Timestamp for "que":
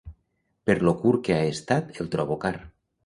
1.27-1.37